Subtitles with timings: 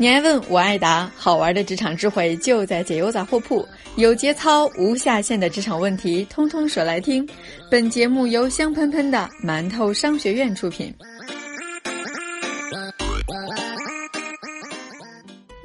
[0.00, 3.66] 你爱问，我爱答，好玩的职场智慧就在解忧杂货铺，
[3.96, 7.28] 有节操、无下限的职场问题，通通说来听。
[7.68, 10.94] 本节目由香喷喷的馒头商学院出品。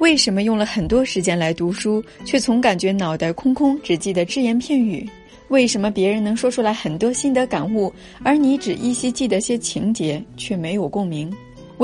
[0.00, 5.08] 为什么用了很多时间来读书，却总感觉脑袋空空，只记得只言片语？
[5.48, 7.92] 为什么别人能说出来很多心得感悟，
[8.24, 11.32] 而你只依稀记得些情节，却没有共鸣？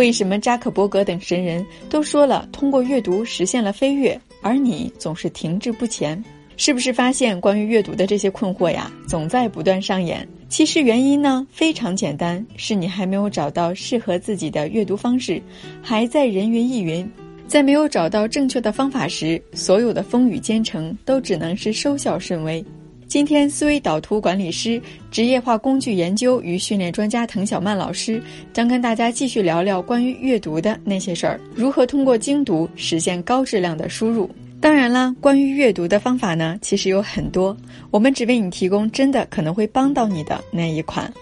[0.00, 6.24] 为什么扎克伯格等神人都说了通过阅读实现了飞跃，而你总是停滞不前？
[6.56, 10.26] 是不是发现关于阅读的这些困惑呀，总在不断上演？
[10.48, 15.40] 其实原因呢非常简单，是你还没有找到适合自己的阅读方式，
[15.82, 17.06] 还在人云亦云。
[17.46, 22.64] 在没有找到正确的方法时，所有的风雨兼程都只能是收效甚微。
[23.10, 34.30] 今天，思维导图管理师、职业化工具研究与训练专家滕小曼老师将跟大家继续聊聊关于阅读的那些事儿，如何通过精读实现高质量的输入。
[34.60, 37.56] 当然啦，关于阅读的方法呢，其实有很多，
[37.90, 41.12] 我们只为你提供真的可能会帮到你的那一款。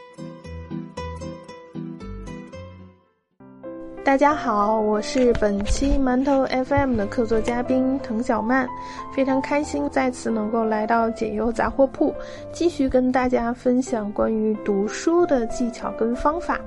[4.08, 8.66] 大家好，我是本期馒头 FM 的客座嘉宾滕小曼，
[9.14, 12.14] 非常开心再次能够来到解忧杂货铺，
[12.50, 16.58] 继续跟大家分享关于读书的技巧跟方法。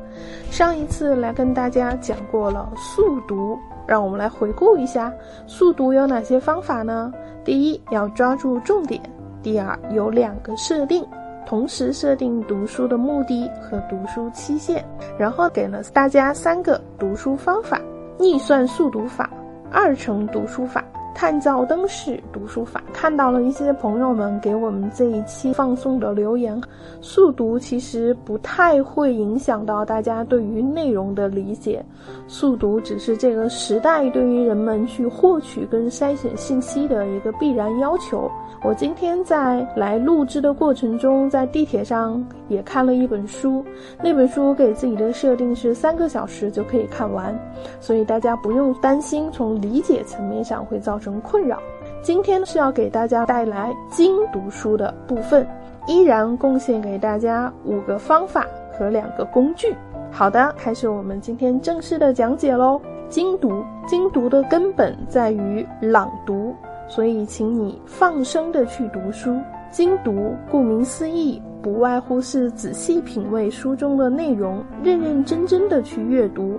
[0.52, 5.12] 上一次来跟大家讲过了速读，让我们来回顾一下
[5.48, 7.12] 速读有哪些方法呢？
[7.44, 9.02] 第一，要抓住重点；
[9.42, 11.04] 第二，有两个设定。
[11.52, 14.82] 同时设定读书的目的和读书期限，
[15.20, 17.78] 然后给了大家三个读书方法：
[18.18, 19.30] 逆算速读法、
[19.70, 20.82] 二程读书法。
[21.14, 26.60] 探照灯式读书法，看到了一些朋友们给我们这一期放送的留言。
[27.02, 31.84] 速读其实不太会影响到大家对于内容的理解，
[32.28, 38.32] 速读只是这个时代对于人们去获取跟筛选信息的一个必然要求。
[38.64, 43.66] 我今天在来录制的过程中，在地铁上也看了一本书，
[44.04, 47.38] 那本书给自己的设定是三个小时就可以看完，
[47.80, 51.01] 所以大家不用担心从理解层面上会造。
[51.02, 51.60] 成困扰。
[52.02, 55.46] 今天是要给大家带来精读书的部分，
[55.88, 59.76] 依然贡献给大家五个方法和两个工具。
[60.10, 62.80] 好的，开始我们今天正式的讲解喽。
[63.10, 66.56] 精读，精读的根本在于朗读，
[66.88, 69.38] 所以请你放声的去读书。
[69.70, 76.58] 精读，顾名思义，不外乎是仔细品味书中的内容，认认真真的去阅读。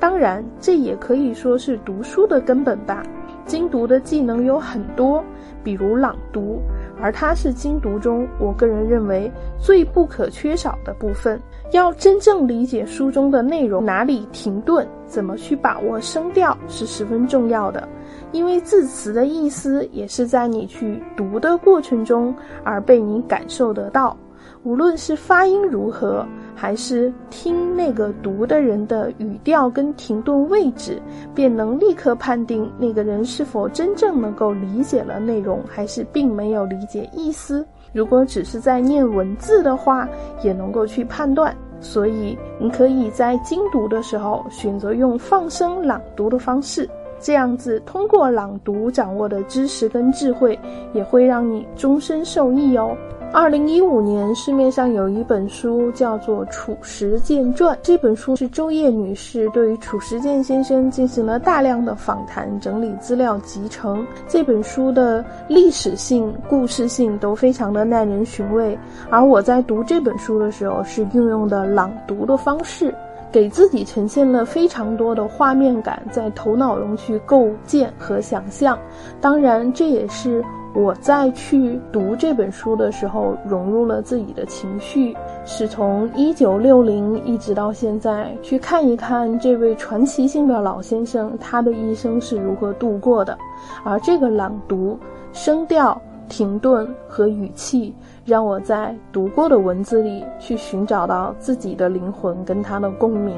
[0.00, 3.02] 当然，这也可以说是读书的根本吧。
[3.44, 5.22] 精读的技能有很多，
[5.62, 6.60] 比如朗读，
[7.00, 11.40] 而它是精读中我个人认为最不可缺少的部分。
[11.72, 17.88] 要真正理解书中的内容，哪里停顿，怎么去把握声调，是十分重要的。
[18.30, 24.16] 因为字词的意思也是在你去读的过程中而被你感受得到，
[24.64, 26.26] 无论是发音如何。
[26.54, 31.02] 还是听那个读的人的语调跟停顿位置，
[31.34, 37.66] 便能立刻判定那个人是否真正能够理解了内容，还是并没有理解意思。
[37.92, 40.08] 如果只是在念文字的话，
[40.42, 41.56] 也能够去判断。
[41.80, 50.56] 所以，你可以在精读的时候选择用放声朗读的方式，这样子通过朗读掌握的知识跟智慧，
[50.92, 52.96] 也会让你终身受益哦。
[53.34, 57.74] 二零一五年，市面上有一本书叫做《褚时健传》。
[57.82, 64.06] 这本书是周叶女士对于褚时健先生进行了大量的访谈，整理资料集成。
[64.28, 68.78] 这本书的历史性、故事性都非常的耐人寻味。
[69.08, 72.94] 而我在读这本书的时候，是运用的朗读的方式，
[73.32, 78.78] 给自己呈现了非常多的画面感，在头脑中去构建和想象。
[79.22, 80.44] 当然，这也是。
[80.74, 93.36] 我在去读这本书的时候，融入了自己的情绪，是从一九六零一直到现在，去看一看这位传奇性的老先生他的一生是如何度过的。
[93.84, 94.98] 而这个朗读、
[95.34, 97.94] 声调、停顿和语气，
[98.24, 103.36] 让我在读过的文字里去寻找到自己的灵魂跟他的共鸣。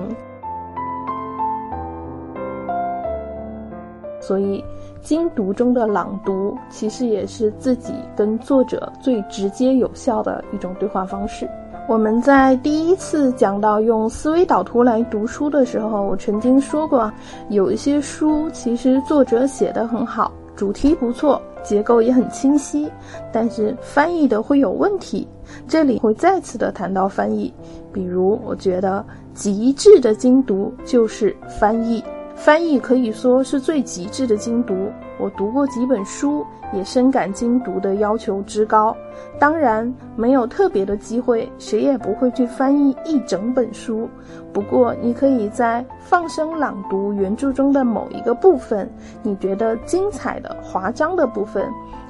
[4.20, 4.64] 所以。
[5.04, 11.46] 精读中的朗读，其实也是自己跟作者最直接有效的一种对话方式。
[11.86, 17.12] 我们在第一次讲到用思维导图来读书的时候，我曾经说过，
[17.50, 22.90] 有一些书其实作者写的很好，主题不错，结构也很清晰，
[23.30, 25.28] 但是翻译的会有问题。
[25.68, 27.52] 这里会再次的谈到翻译，
[27.92, 29.04] 比如我觉得
[29.34, 32.02] 极致的精读就是翻译。
[32.34, 34.74] 翻译可以说是最极致的精读。
[35.18, 38.94] 我读过几本书，也深感精读的要求之高。
[39.38, 44.08] 当然，没有特别的机会，谁也不会去翻译一整本书。
[44.52, 48.90] 不过，你可以在放声朗读原著中的某一个部分，
[49.22, 51.64] 你觉得精彩的、华章的部分，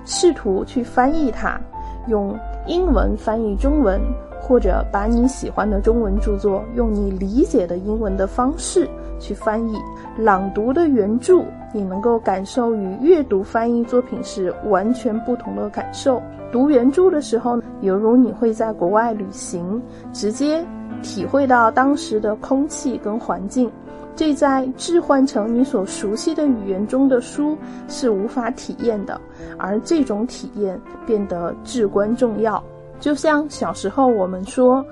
[0.06, 1.60] 试图去翻译它，
[2.08, 2.34] 用
[2.66, 4.00] 英文翻译中文。
[4.46, 8.86] 或者把你喜欢的中文著作用你理解的英文的方式
[9.18, 9.74] 去翻译
[10.18, 11.42] 朗读的原著，
[11.72, 16.20] 你能够感受与阅读翻译作品是完全不同的感受。
[16.52, 19.80] 读原著的时候，犹如你会在国外旅行，
[20.12, 20.62] 直接
[21.02, 23.70] 体会到当时的空气跟环境，
[24.14, 27.56] 这在置换成你所熟悉的语言中的书
[27.88, 29.18] 是无法体验的，
[29.58, 32.62] 而这种体验变得至关重要。
[33.00, 34.84] 就像小时候我们说，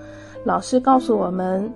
[0.45, 1.71] 老师告诉我们，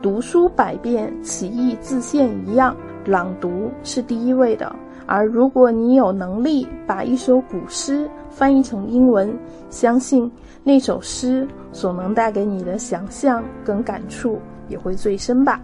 [0.00, 2.74] 读书百遍，其义自现一样，
[3.04, 4.74] 朗读是第一位的。
[5.04, 9.36] 而如果你有能力把一首古诗翻译成英文，
[9.68, 10.30] 相信
[10.62, 14.38] 那首诗所能带给你的想象跟感触
[14.68, 15.60] 也会最深吧。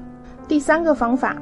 [0.48, 1.36] 第三个方法，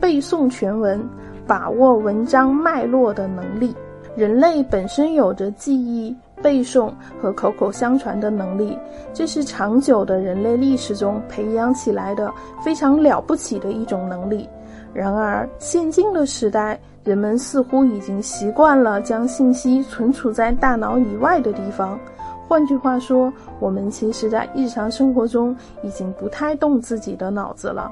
[0.00, 1.00] 背诵全文，
[1.46, 3.74] 把握文章脉络的能力。
[4.16, 6.16] 人类本身有着记忆。
[6.42, 8.78] 背诵和口口相传的能力，
[9.14, 12.30] 这是长久的人类历史中培养起来的
[12.62, 14.46] 非常了不起的一种能力。
[14.92, 21.98] 然而，现今的时代，人们似乎已经习惯了将信息存储在大脑以外的地方。
[22.46, 27.90] 换句话说，我们其实在日常生活中已经不太动自己的脑子了。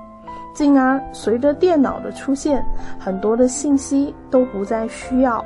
[0.55, 2.65] 进而，随着电脑的出现，
[3.01, 5.43] 很多的信息都不再需要。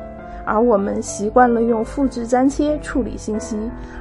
[0.49, 3.55] 而我们习惯了用复制粘贴处理信息，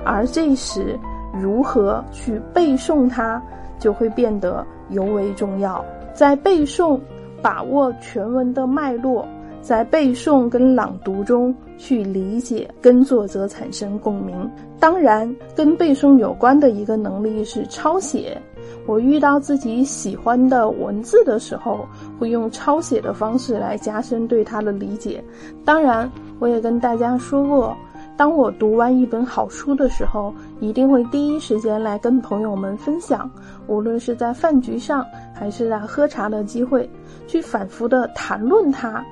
[0.06, 0.98] 而这时
[1.34, 3.42] 如何去背诵它，
[3.78, 5.84] 就会变得尤为重要。
[6.14, 6.98] 在背诵，
[7.42, 9.28] 把握全文的脉络，
[9.62, 14.50] 在背诵跟朗读中去理解，跟作者产生共鸣。
[14.80, 18.42] 当然，跟背诵有关的一个能力是抄写。
[18.88, 21.86] 我遇到自己喜欢的文字的时候，
[22.18, 25.24] 会用抄写的方式来加深对它的理解。
[25.64, 26.10] 当然。
[26.40, 27.76] 我也跟大家说过，
[28.16, 33.28] 当我读完一本好书的时候，一定会第一时间来跟朋友们分享。
[33.66, 36.88] 无论是在饭局上，还是在喝茶的机会，
[37.26, 39.04] 去反复的谈论它，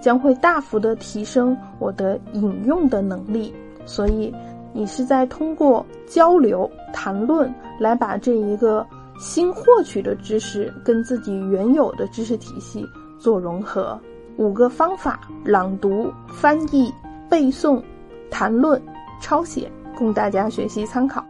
[0.00, 3.54] 将会大幅的提升我的引用的能力。
[3.86, 4.34] 所以，
[4.72, 8.84] 你是在通过交流谈论来把这一个
[9.18, 12.86] 新获取的知识跟自己原有的知识体系
[13.18, 13.98] 做融合。
[14.36, 16.92] 五个方法：朗读、翻译、
[17.28, 17.82] 背诵、
[18.30, 18.80] 谈论、
[19.20, 21.24] 抄写，供大家学习参考。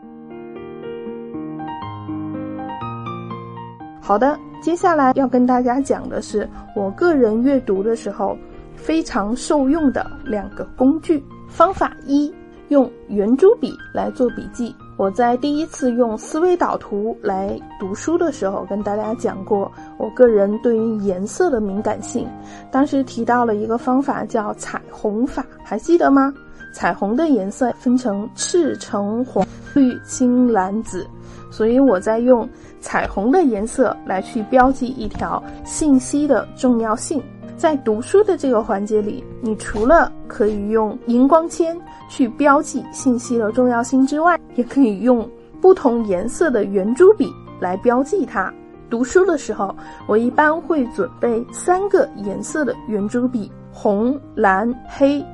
[4.00, 8.36] 好的，接下来要跟大家讲的是我个人阅读的时候
[8.74, 11.22] 非常受用的两个工具。
[11.48, 12.32] 方法一：
[12.68, 14.74] 用圆珠笔来做笔记。
[14.96, 22.28] 我在第一次用思维导图来读书的时候，跟大家讲过，我个人对于颜色的敏感性。
[22.70, 26.32] 当时提到了一个方法叫彩虹法，还记得吗？
[26.74, 31.06] 彩虹的颜色分成赤、橙、黄、绿、青、蓝、紫，
[31.50, 32.48] 所以我在用
[32.80, 37.22] 彩虹的颜色来去标记一条信息的重要性。
[37.56, 45.28] 在读书的这个环节里，你除了可以用荧光铅去标记信息的重要性之外，也可以用
[45.60, 48.52] 不同颜色的圆珠笔来标记它。
[48.90, 49.74] 读书的时候，
[50.06, 55.24] 我一般会准备三个颜色的圆珠笔：红、蓝、黑，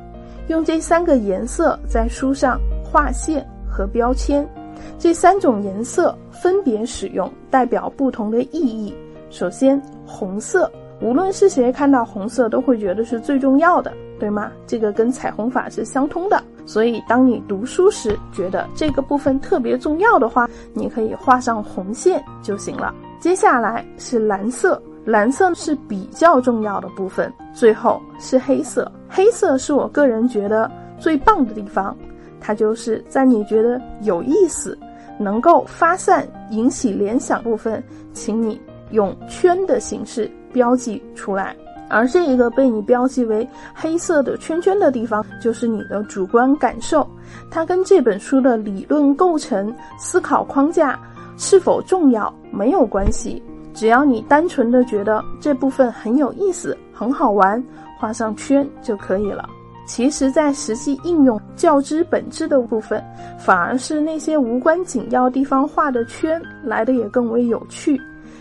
[0.49, 4.49] 用这三个颜色在书上画线和标签。
[4.97, 8.95] 这三种颜色分别使用，代表不同的意义。
[9.31, 10.71] 首先，红色。
[11.01, 14.51] 无论是谁看到红色，都会觉得是最重要的，对吗？
[14.67, 16.43] 这个跟彩虹法是相通的。
[16.67, 22.95] 所以，当你读书时觉得这个部分特别重要的话，你可以画上红线就行了。
[23.21, 27.33] 接下来是蓝色，蓝色是比较重要的部分。
[27.55, 31.97] 最后是黑色，黑色是我个人觉得最棒的地方，
[32.41, 34.79] 它就是在你觉得有意思、
[35.19, 40.31] 能够发散、引起联想部分，请你用圈的形式。
[40.53, 41.55] 标记出来，
[41.89, 47.09] 而这一个被你标记为黑色的圈圈的地方，就是你的主观感受，
[47.51, 50.99] 它跟这本书的理论构成、思考框架
[51.37, 53.43] 是否重要没有关系。
[53.75, 57.63] 只要你单纯的觉得这部分很有意思、很好玩，
[57.99, 59.49] 画上圈就可以了。
[59.87, 63.03] 其实，在实际应用较之本质的部分，
[63.39, 67.99] 反而是那些无关紧要地方画的圈来的也更为有趣。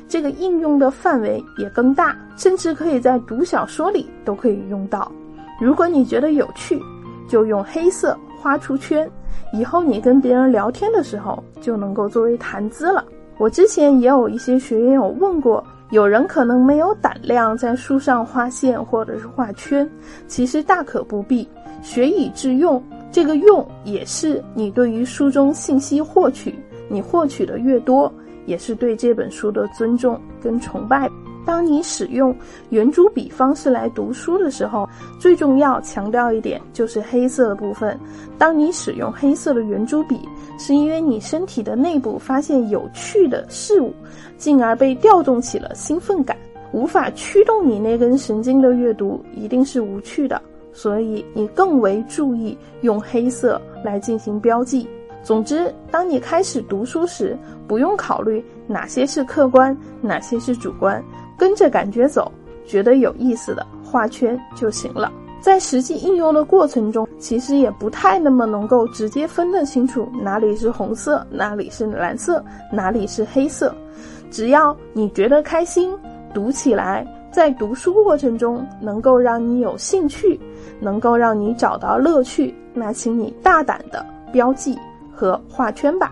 [0.08, 5.12] 这个应用的范围也更大，甚至可以在读小说里都可以用到。
[5.60, 6.82] 如果你觉得有趣，
[7.28, 9.10] 就用黑色画出圈，
[9.52, 13.04] 以后你跟别人聊天的时候就能够作为谈资了。
[13.38, 19.90] 我之前也有一些学员有问过，有人可能没有胆量在书上画线或者是画圈，
[20.28, 21.48] 其实大可不必，
[21.82, 22.82] 学以致用。
[23.12, 26.54] 这个用也是你对于书中信息获取，
[26.90, 28.12] 你获取的越多，
[28.48, 31.08] 也是对这本书的尊重跟崇拜。
[31.46, 32.36] 当你使用
[32.72, 37.98] 圆珠笔方式来读书的时候，最重要强调一点就是黑色的部分。
[38.38, 40.20] 当你使用黑色的圆珠笔，
[40.60, 43.94] 是因为你身体的内部发现有趣的事物，
[44.38, 46.36] 进而被调动起了兴奋感。
[46.74, 50.42] 无法驱动你那根神经的阅读，一定是无趣的。
[50.74, 54.86] 所以你更为注意用黑色来进行标记。
[55.24, 61.04] 总之，当你开始读书时，不用考虑哪些是客观，哪些是主观，
[61.38, 62.32] 跟着感觉走，
[62.66, 65.12] 觉得有意思的画圈就行了。
[65.40, 73.74] 在实际应用的过程中，其实也不太那么能够直接分得清楚哪里是红色，哪里是蓝色，哪里是黑色。
[74.32, 75.94] 只要你觉得开心，
[76.34, 77.06] 读起来。
[77.30, 80.40] 在读书过程中，能够让你有兴趣，
[80.80, 84.76] 能够让你找到乐趣，那请你大胆的标记
[85.18, 86.12] 和画圈吧。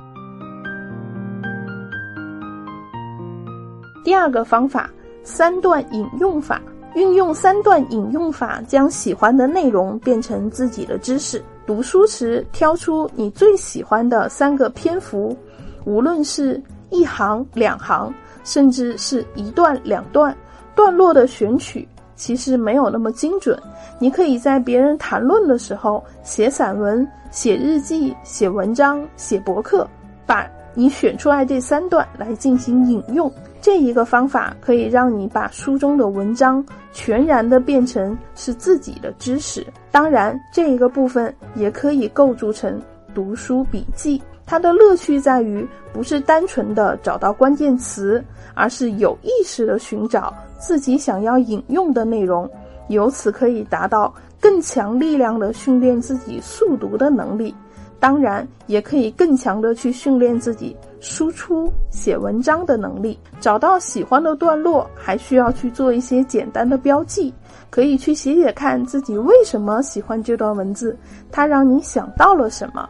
[4.04, 4.90] 第二个方法，
[5.24, 6.60] 三段引用法，
[6.96, 11.44] 运用三段引用法，将喜欢的内容变成自己的知识。
[11.68, 15.38] 读书时，挑出你最喜欢的三个篇幅，
[15.86, 18.12] 无论是一行、两行，
[18.44, 20.36] 甚至是一段、两段。
[20.76, 23.58] 段落的选取其实没有那么精准，
[24.00, 29.88] 你可以在别人谈论的时候写散文、写日记、写文章、写博客，
[30.26, 33.32] 把你选出来这三段来进行引用。
[33.62, 39.66] 这一个方法可以让你把书中的文章全然的变成是自己的知识。
[39.92, 42.80] 当然，这一个部分也可以构筑成
[43.14, 44.22] 读书笔记。
[44.46, 48.24] 它的乐趣在于不是单纯的找到关键词，
[48.54, 50.34] 而是有意识的寻找。
[50.60, 52.50] 自己想要引用的内容，
[52.88, 57.54] 由此可以达到更强力量的训练自己速读的能力，
[58.00, 63.20] 当然也可以更强的去训练自己输出写文章的能力。
[63.40, 67.34] 找到喜欢的段落，还需要去做一些简单的标记，
[67.70, 70.98] 可以去写写看自己为什么喜欢这段文字，
[71.32, 72.88] 它让你想到了什么。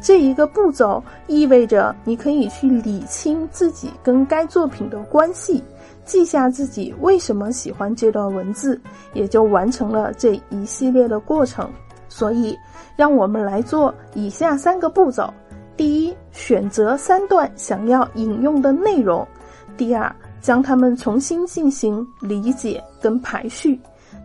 [0.00, 5.62] 这一个步骤意味着你可以去理清自己跟该作品的关系。
[6.04, 8.80] 记下自己为什么喜欢这段文字，
[9.12, 11.70] 也就完成了这一系列的过程。
[12.08, 12.56] 所以，
[12.96, 15.32] 让我们来做以下三个步骤：
[15.76, 19.22] 第一，选择三段想要引用的内容；
[19.76, 23.78] 第二，将它们重新进行理解跟排序；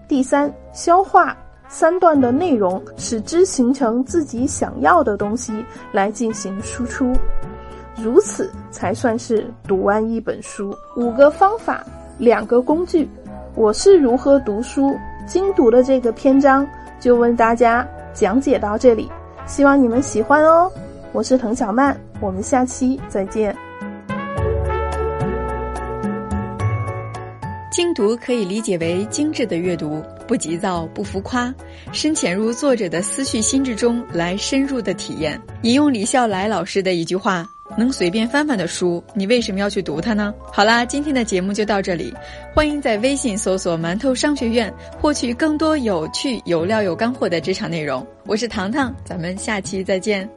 [0.08, 1.38] 第三，消化
[1.74, 5.52] 三段的内容，使之形成自己想要的东西
[5.92, 7.12] 来进行输出。
[7.98, 10.72] 如此才算是读完一本书。
[10.96, 11.84] 五个方法，
[12.20, 13.10] 两个工具。
[13.56, 16.64] 我是如何读书精读的这个篇章，
[17.00, 19.12] 就为大家讲解到这里。
[19.48, 20.72] 希望你们喜欢哦。
[21.12, 23.56] 我是滕小曼，我们下期再见。
[27.74, 31.52] 精读可以理解为精致的阅读，不急躁，不浮夸，
[31.92, 35.42] 深潜入作者的思绪心智中来深入的体验。
[35.64, 37.50] 引用李笑来老师的一句话。
[37.76, 40.32] 能随便翻翻的书，你为什么要去读它呢？
[40.52, 42.14] 好啦，今天的节目就到这里，
[42.54, 48.06] 欢迎在微信搜索“馒头商学院”获取更多有趣、有料、有干货的职场内容。
[48.28, 50.30] 我是糖糖，咱们下期再见。